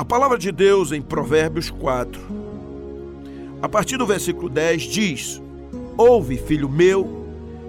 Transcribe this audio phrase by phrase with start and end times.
[0.00, 2.18] A palavra de Deus em Provérbios 4,
[3.60, 5.42] a partir do versículo 10, diz:
[5.94, 7.26] Ouve, filho meu,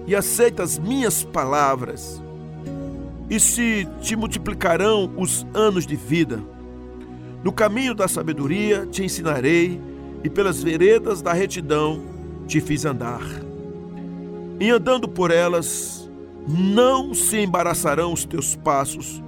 [0.07, 2.23] e aceita as minhas palavras,
[3.29, 6.41] e se te multiplicarão os anos de vida.
[7.43, 9.81] No caminho da sabedoria te ensinarei,
[10.23, 12.01] e pelas veredas da retidão
[12.47, 13.27] te fiz andar.
[14.57, 16.09] E andando por elas,
[16.47, 19.21] não se embaraçarão os teus passos,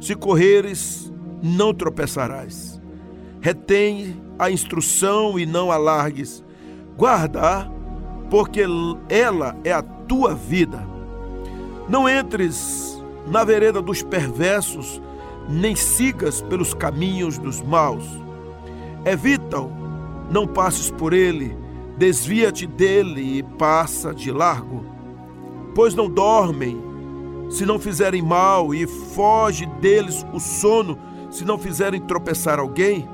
[0.00, 1.03] se correres,
[1.44, 2.80] não tropeçarás.
[3.42, 6.42] Retém a instrução e não alargues.
[6.96, 7.70] Guarda,
[8.30, 8.64] porque
[9.10, 10.88] ela é a tua vida.
[11.86, 15.02] Não entres na vereda dos perversos,
[15.46, 18.08] nem sigas pelos caminhos dos maus.
[19.04, 19.70] Evita-o,
[20.30, 21.54] não passes por ele,
[21.98, 24.86] desvia-te dele e passa de largo.
[25.74, 26.82] Pois não dormem
[27.50, 30.98] se não fizerem mal, e foge deles o sono
[31.34, 33.08] se não fizerem tropeçar alguém,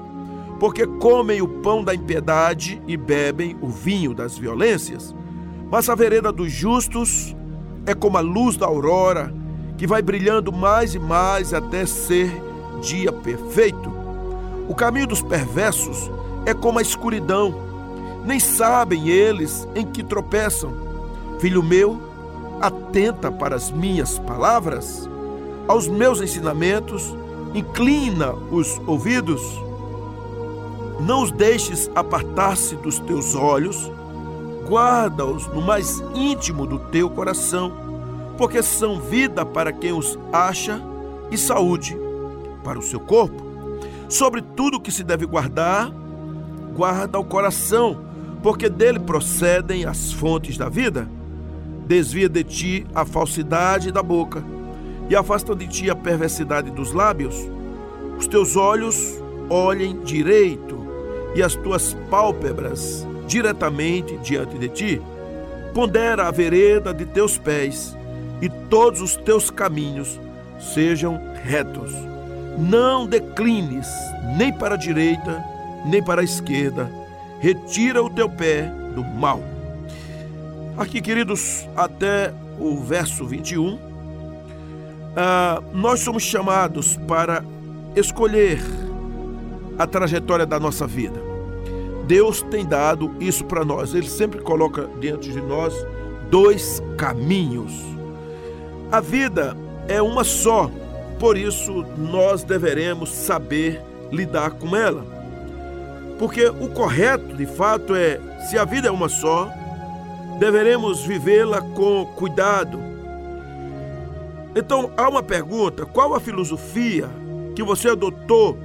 [0.59, 5.15] porque comem o pão da impiedade e bebem o vinho das violências.
[5.71, 7.35] Mas a vereda dos justos
[7.87, 9.33] é como a luz da aurora,
[9.79, 12.31] que vai brilhando mais e mais até ser
[12.83, 13.91] dia perfeito.
[14.69, 16.11] O caminho dos perversos
[16.45, 17.55] é como a escuridão,
[18.27, 20.75] nem sabem eles em que tropeçam.
[21.39, 21.99] Filho meu,
[22.61, 25.09] atenta para as minhas palavras,
[25.67, 27.17] aos meus ensinamentos,
[27.55, 29.43] inclina os ouvidos.
[31.01, 33.91] Não os deixes apartar-se dos teus olhos,
[34.69, 37.73] guarda-os no mais íntimo do teu coração,
[38.37, 40.81] porque são vida para quem os acha
[41.31, 41.97] e saúde
[42.63, 43.43] para o seu corpo.
[44.09, 45.91] Sobre tudo que se deve guardar,
[46.77, 48.05] guarda o coração,
[48.43, 51.09] porque dele procedem as fontes da vida.
[51.87, 54.45] Desvia de ti a falsidade da boca
[55.11, 57.37] e afasta de ti a perversidade dos lábios.
[58.17, 60.79] Os teus olhos olhem direito
[61.35, 65.03] e as tuas pálpebras diretamente diante de ti.
[65.75, 67.95] Pondera a vereda de teus pés
[68.41, 70.19] e todos os teus caminhos
[70.59, 71.93] sejam retos
[72.61, 73.89] não declines
[74.37, 75.43] nem para a direita,
[75.87, 76.91] nem para a esquerda.
[77.41, 79.41] Retira o teu pé do mal.
[80.77, 83.79] Aqui, queridos, até o verso 21,
[85.17, 87.45] ah, nós somos chamados para
[87.97, 88.61] escolher
[89.79, 91.21] a trajetória da nossa vida.
[92.07, 93.95] Deus tem dado isso para nós.
[93.95, 95.75] Ele sempre coloca diante de nós
[96.31, 97.73] dois caminhos.
[98.91, 99.57] A vida
[99.89, 100.71] é uma só
[101.21, 105.05] por isso, nós deveremos saber lidar com ela.
[106.19, 109.53] Porque o correto, de fato, é: se a vida é uma só,
[110.39, 112.81] deveremos vivê-la com cuidado.
[114.55, 117.09] Então, há uma pergunta: qual a filosofia
[117.55, 118.59] que você adotou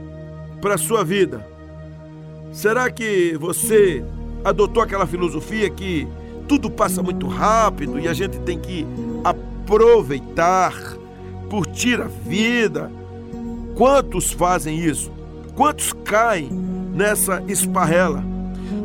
[0.62, 1.46] para a sua vida?
[2.52, 4.04] Será que você
[4.44, 6.08] adotou aquela filosofia que
[6.48, 8.86] tudo passa muito rápido e a gente tem que
[9.24, 10.74] aproveitar
[11.50, 12.92] curtir a vida.
[13.76, 15.12] Quantos fazem isso?
[15.56, 16.50] Quantos caem
[16.94, 18.24] nessa esparrela?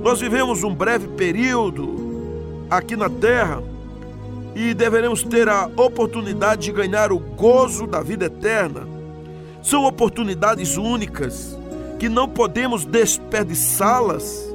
[0.03, 3.63] Nós vivemos um breve período aqui na terra
[4.55, 8.87] e deveremos ter a oportunidade de ganhar o gozo da vida eterna.
[9.63, 11.57] São oportunidades únicas
[11.99, 14.49] que não podemos desperdiçá-las.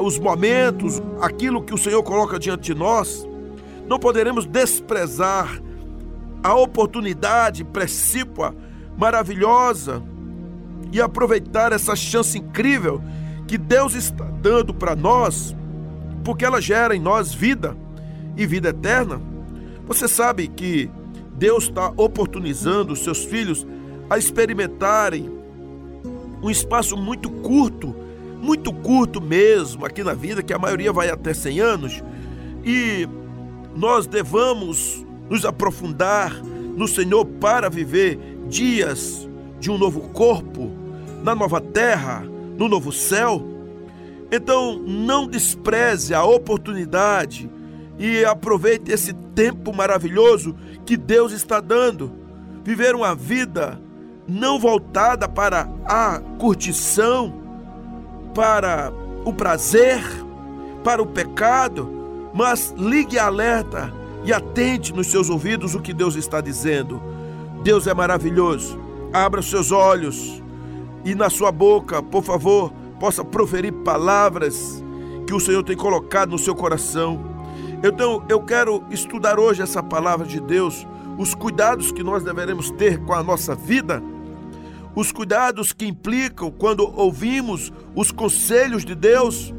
[0.00, 3.26] Os momentos, aquilo que o Senhor coloca diante de nós,
[3.88, 5.60] não poderemos desprezar
[6.42, 8.54] a oportunidade precípua,
[8.96, 10.02] maravilhosa
[10.92, 13.02] e aproveitar essa chance incrível
[13.46, 15.54] que Deus está dando para nós,
[16.22, 17.76] porque ela gera em nós vida
[18.36, 19.20] e vida eterna.
[19.86, 20.90] Você sabe que
[21.36, 23.66] Deus está oportunizando os seus filhos
[24.08, 25.30] a experimentarem
[26.42, 27.94] um espaço muito curto,
[28.40, 32.04] muito curto mesmo aqui na vida, que a maioria vai até 100 anos,
[32.64, 33.08] e
[33.74, 36.34] nós devamos nos aprofundar
[36.76, 38.18] no Senhor para viver
[38.48, 39.28] dias
[39.58, 40.70] de um novo corpo,
[41.22, 42.22] na nova terra,
[42.58, 43.42] no novo céu.
[44.30, 47.50] Então, não despreze a oportunidade
[47.98, 52.12] e aproveite esse tempo maravilhoso que Deus está dando.
[52.62, 53.80] Viver uma vida
[54.26, 57.32] não voltada para a curtição,
[58.34, 58.92] para
[59.24, 60.02] o prazer,
[60.82, 63.92] para o pecado, mas ligue alerta
[64.24, 67.00] e atente nos seus ouvidos o que Deus está dizendo.
[67.62, 68.78] Deus é maravilhoso.
[69.12, 70.42] Abra os seus olhos
[71.04, 74.82] e na sua boca, por favor, possa proferir palavras
[75.26, 77.33] que o Senhor tem colocado no seu coração.
[77.86, 80.86] Então, eu quero estudar hoje essa palavra de Deus,
[81.18, 84.02] os cuidados que nós deveremos ter com a nossa vida.
[84.96, 89.52] os cuidados que implicam quando ouvimos os conselhos de Deus,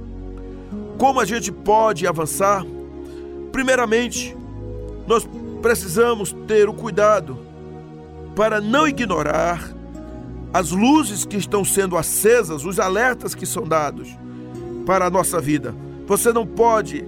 [0.98, 2.66] como a gente pode avançar?
[3.51, 4.36] Primeiramente,
[5.06, 5.27] nós
[5.62, 7.38] precisamos ter o cuidado
[8.33, 9.62] para não ignorar
[10.54, 14.07] as luzes que estão sendo acesas, os alertas que são dados
[14.86, 15.75] para a nossa vida.
[16.07, 17.06] Você não pode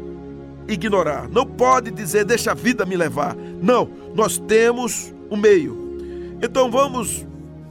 [0.67, 3.35] ignorar, não pode dizer, deixa a vida me levar.
[3.35, 5.87] Não, nós temos o um meio.
[6.41, 7.25] Então vamos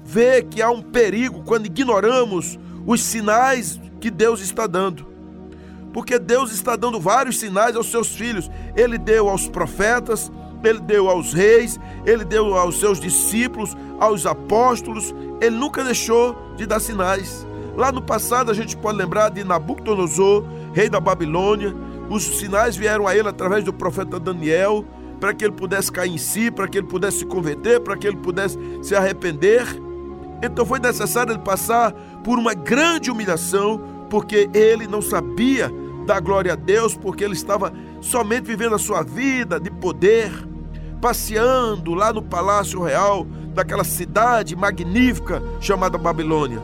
[0.05, 5.07] ver que há um perigo quando ignoramos os sinais que Deus está dando.
[5.93, 8.51] Porque Deus está dando vários sinais aos seus filhos.
[8.77, 10.31] Ele deu aos profetas,
[10.63, 15.15] ele deu aos reis, ele deu aos seus discípulos, aos apóstolos.
[15.41, 17.47] Ele nunca deixou de dar sinais.
[17.77, 21.75] Lá no passado a gente pode lembrar de Nabucodonosor, rei da Babilônia.
[22.09, 24.85] Os sinais vieram a ele através do profeta Daniel,
[25.21, 28.07] para que ele pudesse cair em si, para que ele pudesse se converter, para que
[28.07, 29.65] ele pudesse se arrepender.
[30.43, 31.93] Então foi necessário ele passar
[32.23, 33.81] por uma grande humilhação,
[34.11, 35.73] porque ele não sabia
[36.07, 40.31] dar glória a Deus, porque ele estava somente vivendo a sua vida de poder,
[41.01, 46.63] passeando lá no palácio real daquela cidade magnífica chamada Babilônia.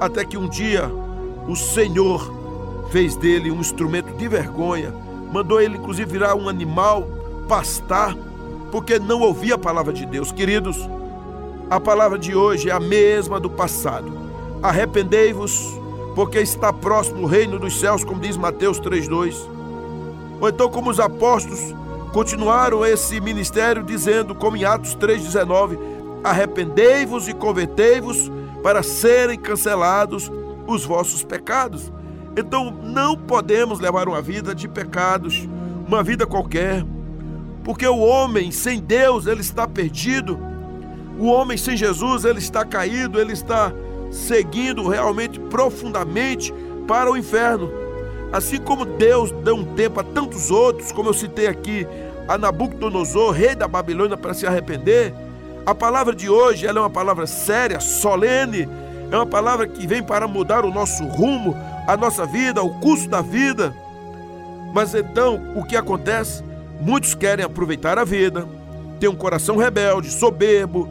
[0.00, 0.90] Até que um dia
[1.48, 2.37] o Senhor
[2.90, 4.94] fez dele um instrumento de vergonha,
[5.32, 7.06] mandou ele inclusive virar um animal,
[7.48, 8.16] pastar,
[8.70, 10.32] porque não ouvia a palavra de Deus.
[10.32, 10.88] Queridos,
[11.70, 14.10] a palavra de hoje é a mesma do passado.
[14.62, 15.78] Arrependei-vos,
[16.14, 19.36] porque está próximo o reino dos céus, como diz Mateus 3:2.
[20.40, 21.74] Ou então como os apóstolos
[22.12, 25.78] continuaram esse ministério dizendo, como em Atos 3:19,
[26.24, 28.30] arrependei-vos e convertei-vos
[28.62, 30.30] para serem cancelados
[30.66, 31.92] os vossos pecados.
[32.38, 35.48] Então não podemos levar uma vida de pecados,
[35.86, 36.84] uma vida qualquer,
[37.64, 40.38] porque o homem sem Deus, ele está perdido
[41.18, 43.72] o homem sem Jesus, ele está caído, ele está
[44.10, 46.54] seguindo realmente profundamente
[46.86, 47.70] para o inferno.
[48.32, 51.86] Assim como Deus deu um tempo a tantos outros, como eu citei aqui,
[52.28, 55.12] a Nabucodonosor, rei da Babilônia, para se arrepender,
[55.66, 58.68] a palavra de hoje ela é uma palavra séria, solene,
[59.10, 61.56] é uma palavra que vem para mudar o nosso rumo,
[61.88, 63.74] a nossa vida, o curso da vida.
[64.74, 66.44] Mas então, o que acontece?
[66.82, 68.46] Muitos querem aproveitar a vida,
[69.00, 70.86] têm um coração rebelde, soberbo,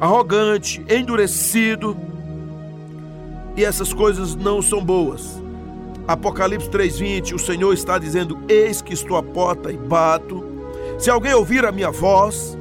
[0.00, 1.96] arrogante, endurecido.
[3.56, 5.40] E essas coisas não são boas.
[6.08, 10.44] Apocalipse 3:20, o Senhor está dizendo: Eis que estou à porta e bato.
[10.98, 12.58] Se alguém ouvir a minha voz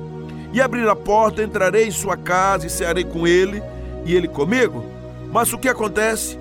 [0.53, 3.63] e abrir a porta, entrarei em sua casa e cearei com ele
[4.05, 4.85] e ele comigo.
[5.31, 6.37] Mas o que acontece?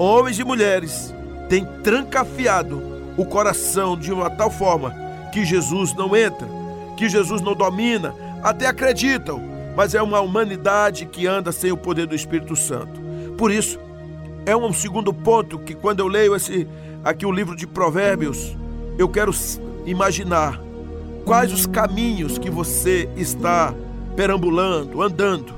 [0.00, 1.14] Homens e mulheres
[1.46, 2.82] têm trancafiado
[3.18, 4.94] o coração de uma tal forma
[5.30, 6.48] que Jesus não entra,
[6.96, 9.38] que Jesus não domina, até acreditam,
[9.76, 12.98] mas é uma humanidade que anda sem o poder do Espírito Santo.
[13.36, 13.78] Por isso,
[14.46, 16.66] é um segundo ponto que quando eu leio esse
[17.04, 18.56] aqui o livro de Provérbios,
[18.96, 19.34] eu quero
[19.84, 20.58] imaginar
[21.26, 23.74] quais os caminhos que você está
[24.16, 25.52] perambulando, andando.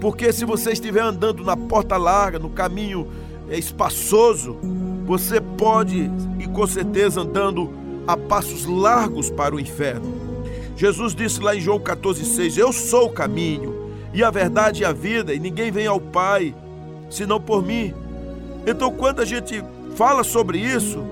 [0.00, 3.06] Porque se você estiver andando na porta larga, no caminho
[3.50, 4.56] é, espaçoso,
[5.04, 7.70] você pode e com certeza andando
[8.06, 10.30] a passos largos para o inferno.
[10.76, 14.92] Jesus disse lá em João 14,6: Eu sou o caminho, e a verdade e a
[14.92, 16.54] vida, e ninguém vem ao Pai
[17.10, 17.92] senão por mim.
[18.66, 19.62] Então, quando a gente
[19.96, 21.02] fala sobre isso,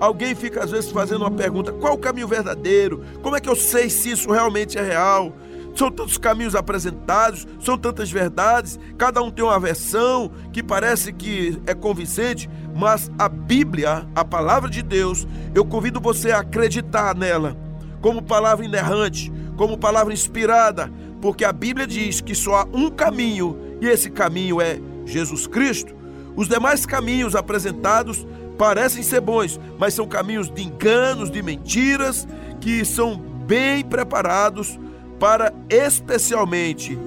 [0.00, 3.04] alguém fica às vezes fazendo uma pergunta: qual o caminho verdadeiro?
[3.22, 5.32] Como é que eu sei se isso realmente é real?
[5.74, 11.60] São tantos caminhos apresentados, são tantas verdades, cada um tem uma versão que parece que
[11.66, 17.56] é convincente, mas a Bíblia, a palavra de Deus, eu convido você a acreditar nela
[18.02, 23.56] como palavra inerrante, como palavra inspirada, porque a Bíblia diz que só há um caminho
[23.80, 25.94] e esse caminho é Jesus Cristo.
[26.36, 28.26] Os demais caminhos apresentados
[28.58, 32.26] parecem ser bons, mas são caminhos de enganos, de mentiras,
[32.60, 34.78] que são bem preparados
[35.22, 36.98] para especialmente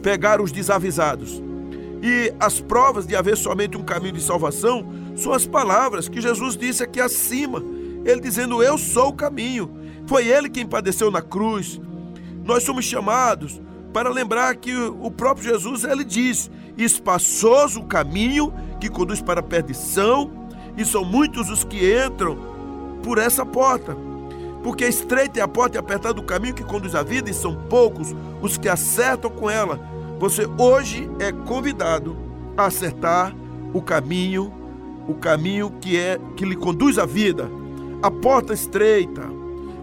[0.00, 1.42] pegar os desavisados.
[2.00, 6.56] E as provas de haver somente um caminho de salvação são as palavras que Jesus
[6.56, 7.60] disse aqui acima.
[8.04, 9.68] Ele dizendo: Eu sou o caminho,
[10.06, 11.80] foi ele quem padeceu na cruz.
[12.44, 13.60] Nós somos chamados
[13.92, 19.42] para lembrar que o próprio Jesus ele diz: espaçoso o caminho que conduz para a
[19.42, 20.30] perdição,
[20.76, 22.38] e são muitos os que entram
[23.02, 24.05] por essa porta.
[24.66, 27.54] Porque estreita é a porta e apertado o caminho que conduz à vida, e são
[27.54, 29.78] poucos os que acertam com ela.
[30.18, 32.16] Você hoje é convidado
[32.56, 33.32] a acertar
[33.72, 34.52] o caminho,
[35.06, 37.48] o caminho que é que lhe conduz à vida.
[38.02, 39.22] A porta estreita,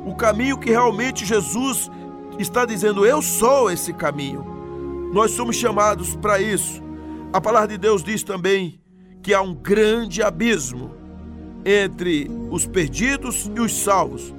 [0.05, 1.89] o caminho que realmente Jesus
[2.37, 4.43] está dizendo: Eu sou esse caminho.
[5.13, 6.83] Nós somos chamados para isso.
[7.31, 8.81] A palavra de Deus diz também
[9.21, 10.91] que há um grande abismo
[11.63, 14.33] entre os perdidos e os salvos,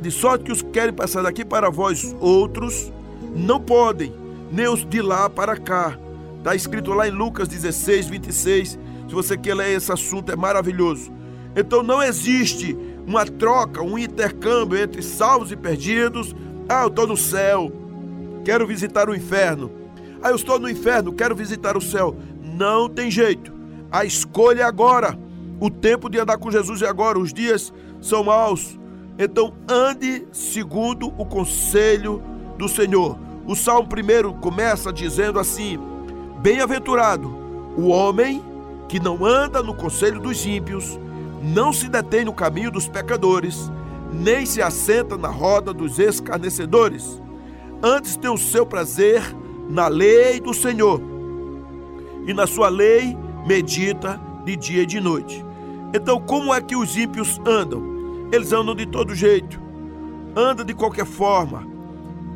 [0.00, 2.92] de sorte que os que querem passar daqui para vós outros
[3.34, 4.12] não podem,
[4.50, 5.98] nem os de lá para cá.
[6.38, 8.78] Está escrito lá em Lucas 16, 26.
[9.08, 11.10] Se você quer ler esse assunto, é maravilhoso.
[11.56, 12.76] Então não existe
[13.06, 16.34] uma troca, um intercâmbio entre salvos e perdidos.
[16.68, 17.72] Ah, eu estou no céu,
[18.44, 19.70] quero visitar o inferno.
[20.22, 22.16] Ah, eu estou no inferno, quero visitar o céu.
[22.42, 23.52] Não tem jeito.
[23.90, 25.18] A escolha é agora.
[25.60, 27.18] O tempo de andar com Jesus é agora.
[27.18, 28.78] Os dias são maus.
[29.18, 32.22] Então ande segundo o conselho
[32.56, 33.18] do Senhor.
[33.44, 35.76] O Salmo primeiro começa dizendo assim:
[36.40, 37.28] Bem-aventurado
[37.76, 38.40] o homem
[38.88, 40.98] que não anda no conselho dos ímpios,
[41.42, 43.70] não se detém no caminho dos pecadores,
[44.12, 47.20] nem se assenta na roda dos escarnecedores.
[47.82, 49.22] Antes tem o seu prazer
[49.68, 51.00] na lei do Senhor,
[52.24, 55.44] e na sua lei medita de dia e de noite.
[55.94, 57.97] Então, como é que os ímpios andam?
[58.30, 59.60] Eles andam de todo jeito,
[60.36, 61.66] andam de qualquer forma,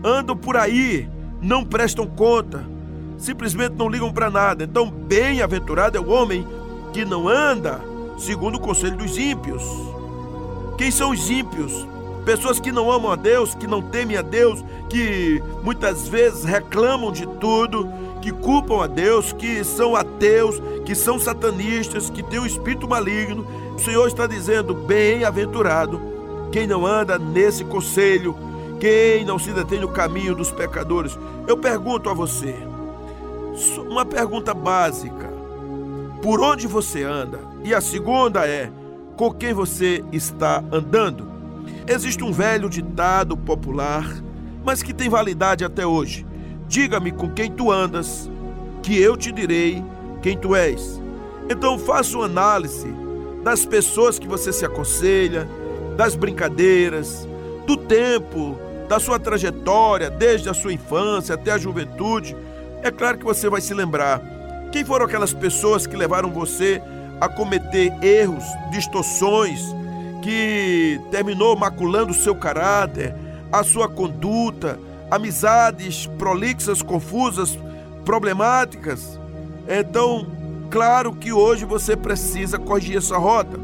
[0.02, 1.08] andam por aí,
[1.40, 2.64] não prestam conta,
[3.18, 4.64] simplesmente não ligam para nada.
[4.64, 6.46] Então, bem-aventurado é o homem
[6.92, 7.80] que não anda
[8.18, 9.62] segundo o conselho dos ímpios.
[10.78, 11.87] Quem são os ímpios?
[12.25, 17.11] Pessoas que não amam a Deus, que não temem a Deus, que muitas vezes reclamam
[17.11, 17.88] de tudo,
[18.20, 22.88] que culpam a Deus, que são ateus, que são satanistas, que têm o um espírito
[22.88, 23.44] maligno.
[23.82, 26.00] Senhor está dizendo: bem-aventurado
[26.52, 28.36] quem não anda nesse conselho,
[28.78, 31.18] quem não se detém no caminho dos pecadores.
[31.48, 32.54] Eu pergunto a você,
[33.88, 35.28] uma pergunta básica:
[36.22, 37.40] por onde você anda?
[37.64, 38.70] E a segunda é:
[39.16, 41.30] com quem você está andando?
[41.86, 44.06] Existe um velho ditado popular,
[44.64, 46.24] mas que tem validade até hoje.
[46.68, 48.30] Diga-me com quem tu andas,
[48.80, 49.84] que eu te direi
[50.22, 51.02] quem tu és.
[51.50, 53.01] Então faça uma análise
[53.42, 55.49] das pessoas que você se aconselha,
[55.96, 57.26] das brincadeiras,
[57.66, 58.58] do tempo,
[58.88, 62.37] da sua trajetória, desde a sua infância até a juventude.
[62.82, 64.20] É claro que você vai se lembrar.
[64.70, 66.80] Quem foram aquelas pessoas que levaram você
[67.20, 69.61] a cometer erros, distorções,
[70.22, 73.14] que terminou maculando o seu caráter,
[73.50, 74.78] a sua conduta,
[75.11, 77.58] amizades prolixas, confusas,
[78.04, 79.18] problemáticas.
[79.68, 80.26] Então,
[80.73, 83.61] claro que hoje você precisa corrigir essa rota.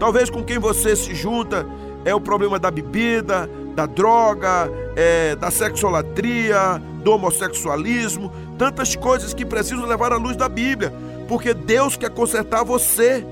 [0.00, 1.64] Talvez com quem você se junta
[2.04, 9.46] é o problema da bebida, da droga, é, da sexolatria, do homossexualismo, tantas coisas que
[9.46, 10.92] precisam levar à luz da Bíblia,
[11.28, 13.24] porque Deus quer consertar você.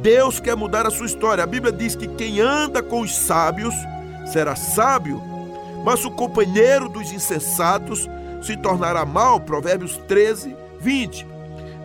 [0.00, 1.44] Deus quer mudar a sua história.
[1.44, 3.74] A Bíblia diz que quem anda com os sábios
[4.32, 5.22] será sábio,
[5.84, 8.08] mas o companheiro dos insensatos
[8.40, 9.38] se tornará mal.
[9.38, 11.31] Provérbios 13, 20.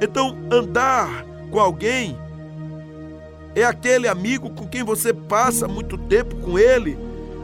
[0.02, 2.18] Então, andar com alguém
[3.56, 6.98] é aquele amigo com quem você passa muito tempo com ele,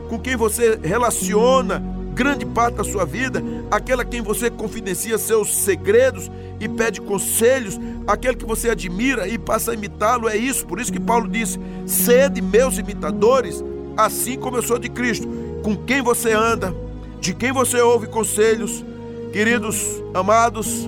[0.10, 1.82] com quem você relaciona
[2.14, 6.30] grande parte da sua vida, aquela quem você confidencia seus segredos
[6.60, 10.66] e pede conselhos, aquele que você admira e passa a imitá-lo, é isso.
[10.66, 13.64] Por isso que Paulo disse: sede meus imitadores,
[13.98, 15.28] assim como eu sou de Cristo.
[15.64, 16.74] Com quem você anda,
[17.20, 18.84] de quem você ouve conselhos,
[19.32, 19.84] queridos
[20.14, 20.88] amados,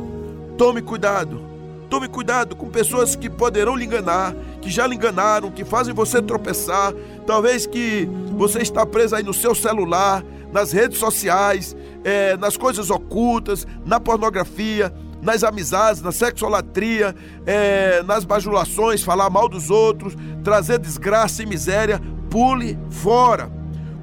[0.57, 1.54] tome cuidado.
[1.95, 6.21] Tome cuidado com pessoas que poderão lhe enganar, que já lhe enganaram, que fazem você
[6.21, 6.93] tropeçar.
[7.25, 10.21] Talvez que você está preso aí no seu celular,
[10.51, 11.73] nas redes sociais,
[12.03, 19.47] é, nas coisas ocultas, na pornografia, nas amizades, na sexolatria, é, nas bajulações, falar mal
[19.47, 23.49] dos outros, trazer desgraça e miséria, pule fora.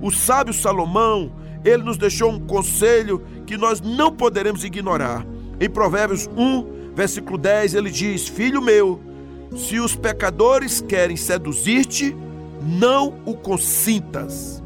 [0.00, 1.30] O sábio Salomão,
[1.62, 5.26] ele nos deixou um conselho que nós não poderemos ignorar.
[5.60, 9.00] Em Provérbios 1, versículo 10, ele diz: Filho meu,
[9.56, 12.16] se os pecadores querem seduzir-te,
[12.62, 14.62] não o consintas.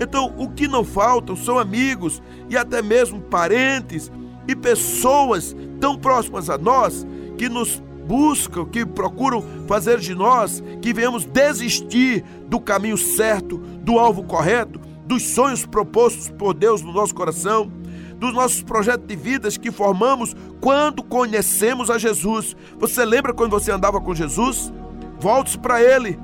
[0.00, 4.12] Então, o que não faltam são amigos e até mesmo parentes
[4.46, 7.06] e pessoas tão próximas a nós
[7.36, 13.98] que nos buscam, que procuram fazer de nós que venhamos desistir do caminho certo, do
[13.98, 17.70] alvo correto, dos sonhos propostos por Deus no nosso coração,
[18.18, 22.56] dos nossos projetos de vidas que formamos quando conhecemos a Jesus.
[22.78, 24.72] Você lembra quando você andava com Jesus?
[25.20, 26.18] Volte-se para Ele,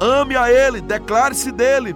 [0.00, 1.94] ame a Ele, declare-se dele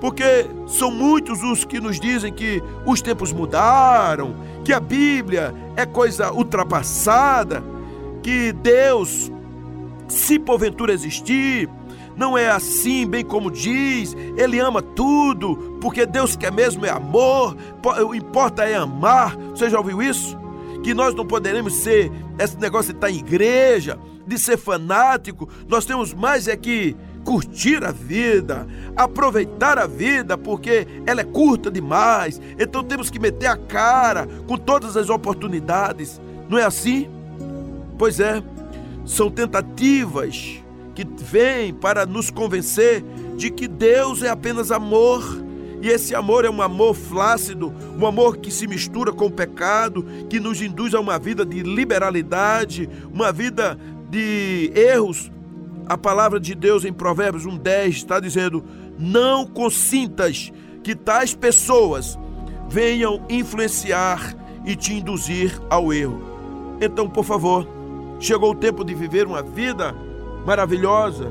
[0.00, 5.84] porque são muitos os que nos dizem que os tempos mudaram, que a Bíblia é
[5.84, 7.62] coisa ultrapassada,
[8.22, 9.30] que Deus,
[10.08, 11.68] se porventura existir,
[12.18, 17.56] não é assim, bem como diz, Ele ama tudo, porque Deus quer mesmo é amor,
[18.06, 19.36] o importa é amar.
[19.36, 20.36] Você já ouviu isso?
[20.82, 25.84] que nós não poderemos ser esse negócio de estar em igreja, de ser fanático, nós
[25.84, 32.40] temos mais é que curtir a vida, aproveitar a vida, porque ela é curta demais.
[32.58, 36.20] Então temos que meter a cara com todas as oportunidades.
[36.48, 37.08] Não é assim?
[37.98, 38.42] Pois é,
[39.04, 40.62] são tentativas
[41.04, 43.04] que vêm para nos convencer
[43.36, 45.22] de que Deus é apenas amor.
[45.80, 50.04] E esse amor é um amor flácido, um amor que se mistura com o pecado,
[50.28, 53.78] que nos induz a uma vida de liberalidade, uma vida
[54.10, 55.30] de erros
[55.88, 58.64] a palavra de Deus em Provérbios 1:10 está dizendo:
[58.98, 60.52] "Não consintas
[60.82, 62.18] que tais pessoas
[62.68, 64.34] venham influenciar
[64.66, 66.20] e te induzir ao erro".
[66.80, 67.66] Então, por favor,
[68.18, 69.94] chegou o tempo de viver uma vida
[70.48, 71.30] maravilhosa,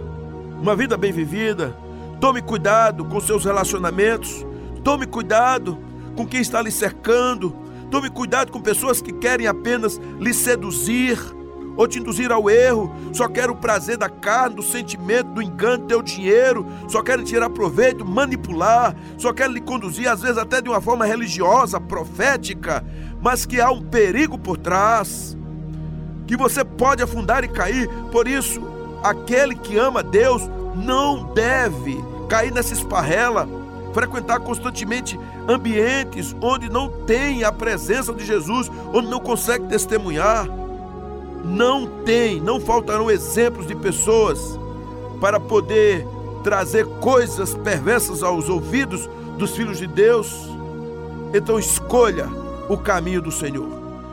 [0.61, 1.75] uma vida bem vivida.
[2.21, 4.45] Tome cuidado com seus relacionamentos,
[4.83, 5.79] tome cuidado
[6.15, 7.51] com quem está lhe cercando,
[7.89, 11.17] tome cuidado com pessoas que querem apenas lhe seduzir
[11.75, 15.87] ou te induzir ao erro, só quer o prazer da carne, do sentimento, do engano,
[15.87, 20.69] teu dinheiro, só querem tirar proveito, manipular, só querem lhe conduzir, às vezes até de
[20.69, 22.85] uma forma religiosa, profética,
[23.19, 25.35] mas que há um perigo por trás,
[26.27, 27.87] que você pode afundar e cair.
[28.11, 33.47] Por isso, aquele que ama Deus não deve cair nessa esparrela,
[33.93, 40.47] frequentar constantemente ambientes onde não tem a presença de Jesus, onde não consegue testemunhar
[41.47, 44.59] não tem, não faltarão exemplos de pessoas
[45.19, 46.05] para poder
[46.43, 50.49] trazer coisas perversas aos ouvidos dos filhos de Deus.
[51.33, 52.27] Então escolha
[52.69, 53.69] o caminho do Senhor.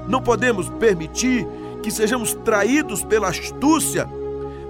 [0.09, 1.47] Não podemos permitir
[1.83, 4.09] que sejamos traídos pela astúcia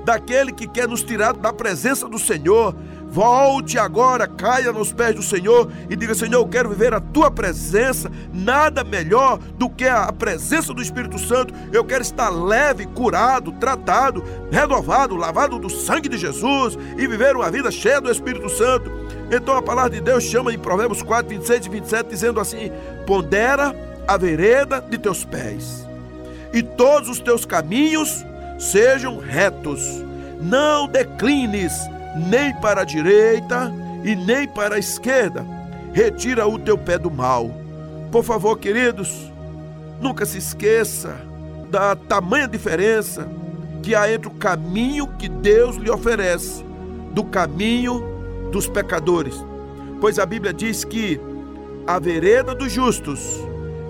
[0.04, 2.74] daquele que quer nos tirar da presença do Senhor,
[3.14, 7.30] Volte agora, caia nos pés do Senhor e diga: Senhor, eu quero viver a tua
[7.30, 8.10] presença.
[8.32, 11.54] Nada melhor do que a presença do Espírito Santo.
[11.72, 17.48] Eu quero estar leve, curado, tratado, renovado, lavado do sangue de Jesus e viver uma
[17.52, 18.90] vida cheia do Espírito Santo.
[19.30, 22.72] Então a palavra de Deus chama em Provérbios 4, 26 e 27, dizendo assim:
[23.06, 23.72] Pondera
[24.08, 25.86] a vereda de teus pés,
[26.52, 28.26] e todos os teus caminhos
[28.58, 29.80] sejam retos.
[30.40, 31.72] Não declines
[32.28, 33.72] nem para a direita
[34.04, 35.44] e nem para a esquerda.
[35.92, 37.50] Retira o teu pé do mal.
[38.10, 39.30] Por favor, queridos,
[40.00, 41.16] nunca se esqueça
[41.70, 43.28] da tamanha diferença
[43.82, 46.64] que há entre o caminho que Deus lhe oferece
[47.12, 48.02] do caminho
[48.50, 49.34] dos pecadores.
[50.00, 51.20] Pois a Bíblia diz que
[51.86, 53.40] a vereda dos justos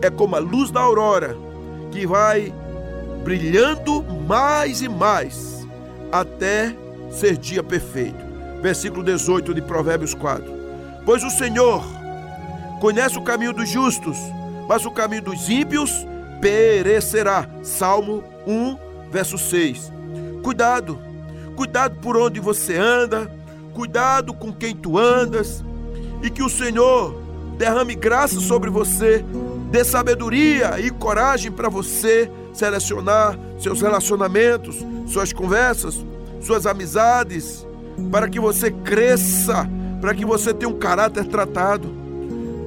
[0.02, 1.36] é como a luz da aurora,
[1.90, 2.52] que vai
[3.24, 5.66] brilhando mais e mais
[6.12, 6.76] até
[7.10, 8.22] ser dia perfeito.
[8.60, 10.44] Versículo 18 de Provérbios 4.
[11.06, 11.82] Pois o Senhor
[12.80, 14.18] conhece o caminho dos justos,
[14.68, 16.06] mas o caminho dos ímpios
[16.40, 17.48] perecerá.
[17.62, 19.90] Salmo 1, verso 6.
[20.42, 20.98] Cuidado,
[21.56, 23.30] cuidado por onde você anda,
[23.72, 25.64] cuidado com quem tu andas,
[26.22, 27.22] e que o Senhor
[27.56, 29.24] derrame graça sobre você,
[29.70, 36.02] dê sabedoria e coragem para você selecionar seus relacionamentos, suas conversas,
[36.40, 37.66] suas amizades,
[38.10, 39.68] para que você cresça,
[40.00, 41.92] para que você tenha um caráter tratado.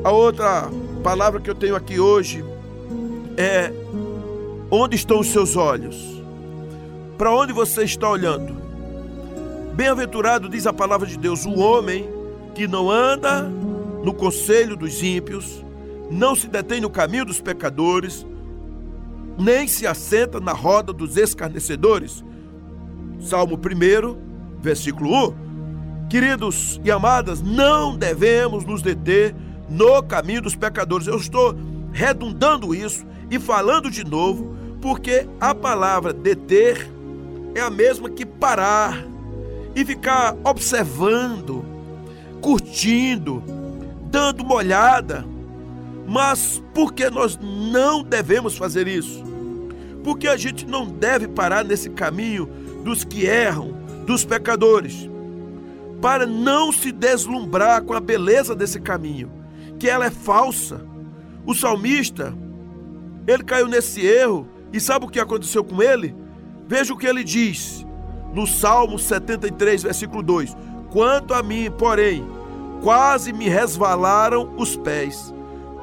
[0.04, 0.70] A outra
[1.04, 2.44] palavra que eu tenho aqui hoje
[3.38, 3.72] é:
[4.70, 6.22] onde estão os seus olhos?
[7.18, 8.56] Para onde você está olhando?
[9.74, 12.10] Bem-aventurado, diz a palavra de Deus, o homem
[12.54, 13.44] que não anda
[14.04, 15.64] no conselho dos ímpios,
[16.10, 18.26] não se detém no caminho dos pecadores,
[19.38, 22.24] nem se assenta na roda dos escarnecedores,
[23.20, 26.08] Salmo 1, versículo 1.
[26.10, 29.36] Queridos e amadas, não devemos nos deter
[29.70, 31.08] no caminho dos pecadores.
[31.08, 31.56] Eu estou
[31.92, 36.90] redundando isso e falando de novo, porque a palavra deter
[37.54, 39.04] é a mesma que parar
[39.76, 41.64] e ficar observando,
[42.42, 43.44] curtindo,
[44.10, 45.26] dando uma olhada.
[46.08, 49.27] Mas por que nós não devemos fazer isso?
[50.08, 52.46] Porque a gente não deve parar nesse caminho
[52.82, 53.74] dos que erram,
[54.06, 55.10] dos pecadores,
[56.02, 59.30] para não se deslumbrar com a beleza desse caminho,
[59.78, 60.80] que ela é falsa.
[61.46, 62.34] O salmista,
[63.28, 66.16] ele caiu nesse erro, e sabe o que aconteceu com ele?
[66.70, 67.86] Veja o que ele diz
[68.34, 70.56] no Salmo 73, versículo 2:
[70.90, 72.26] Quanto a mim, porém,
[72.82, 75.34] quase me resvalaram os pés,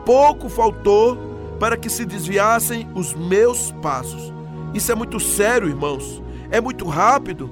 [0.07, 4.33] pouco faltou para que se desviassem os meus passos.
[4.73, 7.51] Isso é muito sério, irmãos é muito rápido.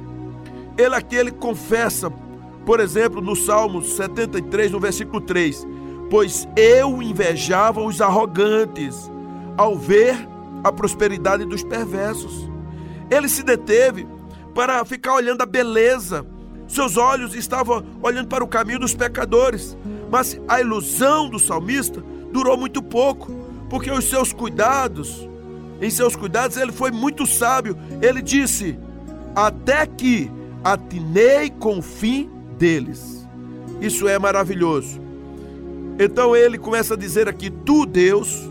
[0.78, 2.08] Ele aqui ele confessa,
[2.64, 5.66] por exemplo, no Salmo 73, no versículo 3:
[6.08, 9.10] Pois eu invejava os arrogantes
[9.56, 10.16] ao ver
[10.62, 12.48] a prosperidade dos perversos.
[13.10, 14.06] Ele se deteve
[14.54, 16.24] para ficar olhando a beleza.
[16.68, 19.76] Seus olhos estavam olhando para o caminho dos pecadores.
[20.10, 23.32] Mas a ilusão do salmista durou muito pouco,
[23.72, 25.26] porque os seus cuidados,
[25.80, 27.74] em seus cuidados, ele foi muito sábio.
[28.02, 28.78] Ele disse:
[29.34, 30.30] Até que
[30.62, 33.26] atinei com o fim deles.
[33.80, 35.00] Isso é maravilhoso.
[35.98, 38.46] Então ele começa a dizer aqui: Tu, Deus,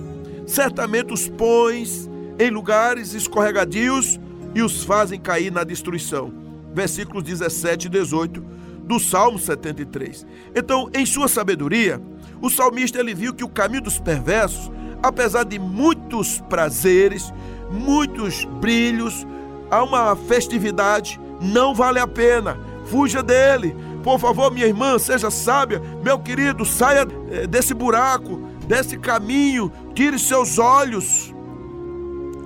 [0.47, 4.19] certamente os pões em lugares escorregadios
[4.55, 6.33] e os fazem cair na destruição.
[6.73, 8.43] Versículos 17 e 18
[8.85, 10.25] do Salmo 73.
[10.55, 12.01] Então, em sua sabedoria,
[12.41, 17.33] o salmista ele viu que o caminho dos perversos, apesar de muitos prazeres,
[17.69, 19.25] muitos brilhos,
[19.69, 22.57] há uma festividade, não vale a pena.
[22.85, 23.75] Fuja dele.
[24.03, 25.81] Por favor, minha irmã, seja sábia.
[26.03, 28.37] Meu querido, saia eh, desse buraco,
[28.67, 31.33] desse caminho, tire seus olhos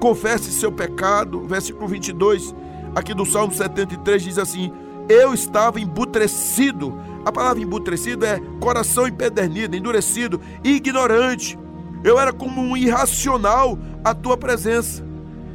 [0.06, 1.42] confesse seu pecado.
[1.48, 2.54] Versículo 22,
[2.96, 4.72] aqui do Salmo 73 diz assim:
[5.10, 6.96] Eu estava embutrecido.
[7.26, 11.58] A palavra embutrecido é coração empedernido, endurecido, ignorante.
[12.06, 15.04] Eu era como um irracional à tua presença.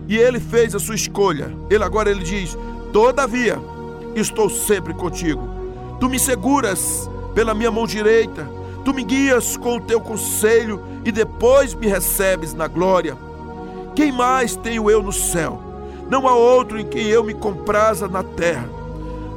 [0.09, 1.57] E ele fez a sua escolha.
[1.71, 2.59] Ele agora ele diz:
[2.93, 3.57] Todavia,
[4.17, 5.49] estou sempre contigo.
[6.01, 8.51] Tu me seguras pela minha mão direita,
[8.85, 13.17] tu me guias com o teu conselho e depois me recebes na glória.
[13.95, 15.63] Quem mais tenho eu no céu?
[16.11, 18.69] Não há outro em quem eu me compraza na terra.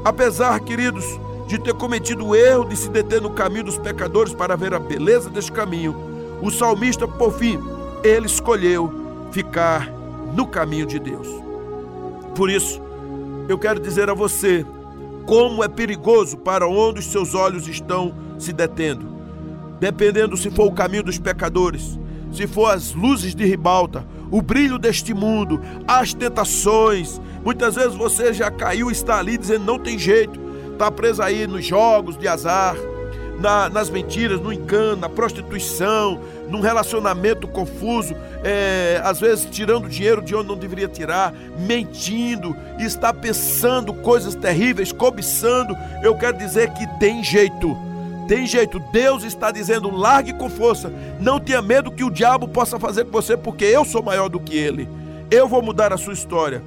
[0.03, 1.05] Apesar, queridos,
[1.45, 4.79] de ter cometido o erro de se deter no caminho dos pecadores para ver a
[4.79, 6.12] beleza deste caminho,
[6.43, 7.57] o salmista, por fim,
[8.03, 8.91] ele escolheu
[9.31, 9.89] ficar
[10.35, 11.25] no caminho de Deus.
[12.35, 12.81] Por isso,
[13.47, 14.65] eu quero dizer a você
[15.25, 19.07] como é perigoso para onde os seus olhos estão se detendo.
[19.79, 21.97] Dependendo se for o caminho dos pecadores,
[22.29, 27.21] se for as luzes de ribalta, o brilho deste mundo, as tentações.
[27.41, 30.37] Muitas vezes você já caiu e está ali dizendo não tem jeito,
[30.73, 32.75] está preso aí nos jogos de azar,
[33.39, 36.19] na, nas mentiras, no engano, na prostituição,
[36.49, 43.13] num relacionamento confuso, é, às vezes tirando dinheiro de onde não deveria tirar, mentindo, está
[43.13, 45.75] pensando coisas terríveis, cobiçando.
[46.01, 47.75] Eu quero dizer que tem jeito
[48.27, 50.91] tem jeito, Deus está dizendo: largue com força.
[51.19, 54.39] Não tenha medo que o diabo possa fazer com você, porque eu sou maior do
[54.39, 54.87] que ele.
[55.29, 56.61] Eu vou mudar a sua história.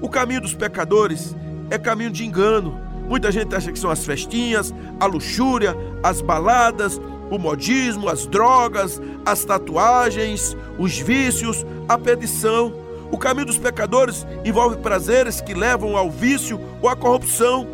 [0.00, 1.34] O caminho dos pecadores
[1.70, 2.89] é caminho de engano.
[3.10, 9.02] Muita gente acha que são as festinhas, a luxúria, as baladas, o modismo, as drogas,
[9.26, 12.72] as tatuagens, os vícios, a perdição.
[13.10, 17.66] O caminho dos pecadores envolve prazeres que levam ao vício ou à corrupção.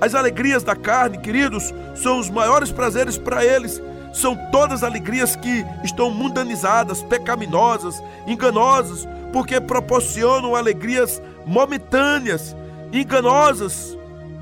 [0.00, 3.82] As alegrias da carne, queridos, são os maiores prazeres para eles.
[4.14, 12.56] São todas alegrias que estão mundanizadas, pecaminosas, enganosas, porque proporcionam alegrias momentâneas,
[12.90, 13.93] enganosas,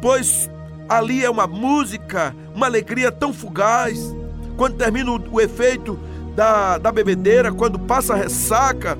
[0.03, 0.51] pois
[0.89, 4.15] ali é uma música, uma alegria tão fugaz.
[4.57, 5.99] Quando termina o, efeito
[6.35, 8.99] da, da bebedeira, quando passa a ressaca,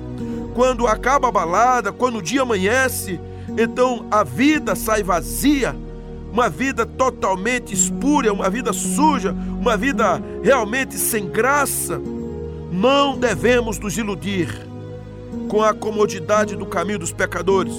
[0.55, 3.19] quando acaba a balada, quando o dia amanhece,
[3.57, 5.75] então a vida sai vazia
[6.31, 12.01] uma vida totalmente espúria, uma vida suja, uma vida realmente sem graça,
[12.71, 14.49] não devemos nos iludir
[15.47, 17.75] com a comodidade do caminho dos pecadores.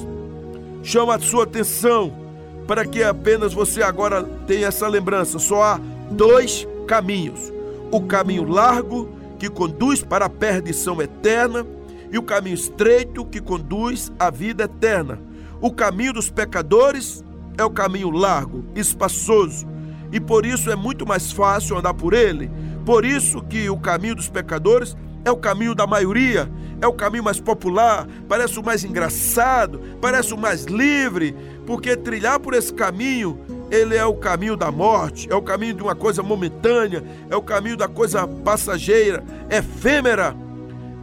[0.85, 2.24] Chama a sua atenção
[2.67, 5.39] para que apenas você agora tenha essa lembrança.
[5.39, 7.53] Só há dois caminhos:
[7.91, 11.67] o caminho largo, que conduz para a perdição eterna,
[12.11, 15.19] e o caminho estreito, que conduz à vida eterna.
[15.61, 17.25] O caminho dos pecadores
[17.57, 19.67] é o caminho largo, espaçoso,
[20.13, 22.51] e por isso é muito mais fácil andar por ele.
[22.85, 26.51] Por isso que o caminho dos pecadores é o caminho da maioria,
[26.85, 31.35] é o caminho mais popular, parece o mais engraçado, parece o mais livre,
[31.67, 35.83] porque trilhar por esse caminho, ele é o caminho da morte, é o caminho de
[35.83, 40.37] uma coisa momentânea, é o caminho da coisa passageira, efêmera,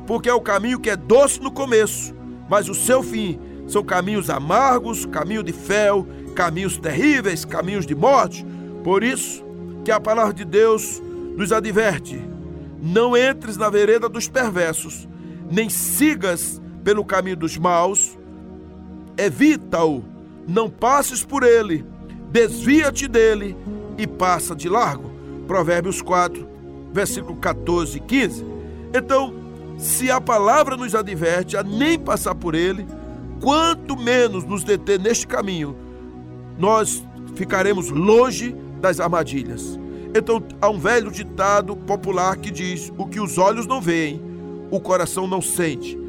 [0.06, 2.14] porque é o caminho que é doce no começo,
[2.48, 8.46] mas o seu fim são caminhos amargos, caminho de fel, caminhos terríveis, caminhos de morte.
[8.84, 9.44] Por isso
[9.84, 11.02] que a palavra de Deus
[11.36, 12.22] nos adverte:
[12.80, 15.08] não entres na vereda dos perversos,
[15.52, 18.18] nem sigas pelo caminho dos maus,
[19.18, 20.04] evita-o,
[20.48, 21.86] não passes por ele,
[22.32, 23.56] desvia-te dele
[23.98, 25.12] e passa de largo.
[25.46, 26.48] Provérbios 4,
[26.94, 28.46] versículo 14 e 15.
[28.94, 29.34] Então,
[29.78, 32.88] se a palavra nos adverte a nem passar por ele,
[33.42, 35.76] quanto menos nos deter neste caminho,
[36.58, 37.04] nós
[37.36, 39.80] ficaremos longe das armadilhas.
[40.16, 44.31] Então, há um velho ditado popular que diz: o que os olhos não veem,
[44.72, 46.00] o coração não sente.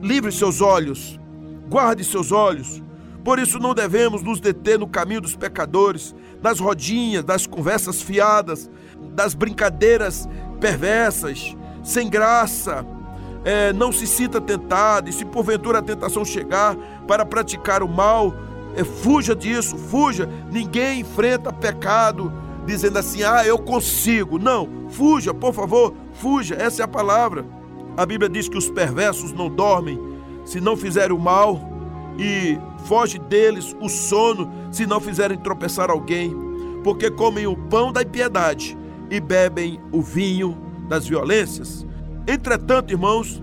[0.00, 1.20] livre seus olhos,
[1.68, 2.82] guarde seus olhos.
[3.22, 8.70] Por isso não devemos nos deter no caminho dos pecadores, nas rodinhas, das conversas fiadas,
[9.14, 10.28] das brincadeiras
[10.60, 12.86] perversas, sem graça.
[13.44, 18.32] É, não se sinta tentado, e se porventura a tentação chegar para praticar o mal,
[18.76, 20.28] é, fuja disso, fuja.
[20.50, 22.32] Ninguém enfrenta pecado
[22.64, 24.38] dizendo assim: ah, eu consigo.
[24.38, 26.54] Não, fuja, por favor, fuja.
[26.54, 27.44] Essa é a palavra.
[27.96, 30.00] A Bíblia diz que os perversos não dormem
[30.44, 31.72] se não fizerem o mal,
[32.18, 36.34] e foge deles o sono se não fizerem tropeçar alguém,
[36.82, 38.76] porque comem o pão da impiedade
[39.10, 40.56] e bebem o vinho
[40.88, 41.86] das violências.
[42.26, 43.42] Entretanto, irmãos,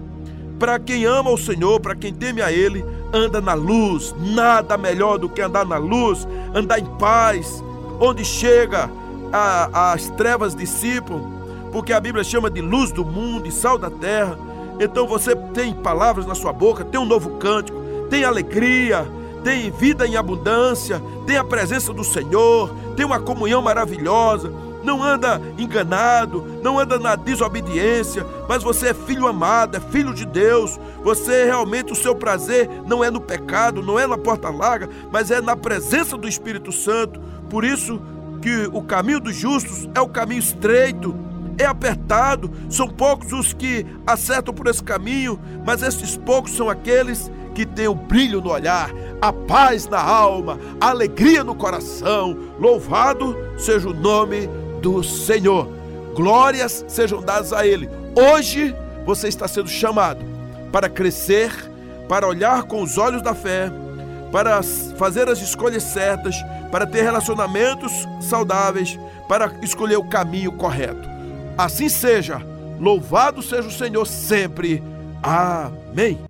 [0.57, 2.83] para quem ama o Senhor, para quem teme a Ele,
[3.13, 7.63] anda na luz, nada melhor do que andar na luz, andar em paz,
[7.99, 8.89] onde chega
[9.31, 11.38] a, as trevas dissipam,
[11.71, 14.37] porque a Bíblia chama de luz do mundo e sal da terra.
[14.79, 17.79] Então você tem palavras na sua boca, tem um novo cântico,
[18.09, 19.07] tem alegria,
[19.43, 24.51] tem vida em abundância, tem a presença do Senhor, tem uma comunhão maravilhosa
[24.83, 30.25] não anda enganado, não anda na desobediência, mas você é filho amado, é filho de
[30.25, 30.79] Deus.
[31.03, 35.31] Você realmente o seu prazer não é no pecado, não é na porta larga, mas
[35.31, 37.19] é na presença do Espírito Santo.
[37.49, 38.01] Por isso
[38.41, 41.13] que o caminho dos justos é o caminho estreito,
[41.59, 47.29] é apertado, são poucos os que acertam por esse caminho, mas esses poucos são aqueles
[47.53, 48.89] que têm o brilho no olhar,
[49.21, 52.37] a paz na alma, a alegria no coração.
[52.57, 54.47] Louvado seja o nome
[54.81, 55.67] do Senhor.
[56.15, 57.89] Glórias sejam dadas a Ele.
[58.15, 58.73] Hoje
[59.05, 60.23] você está sendo chamado
[60.71, 61.51] para crescer,
[62.07, 63.69] para olhar com os olhos da fé,
[64.31, 64.61] para
[64.97, 66.35] fazer as escolhas certas,
[66.71, 71.18] para ter relacionamentos saudáveis, para escolher o caminho correto.
[71.59, 72.41] Assim seja.
[72.79, 74.81] Louvado seja o Senhor sempre.
[75.21, 76.28] Amém.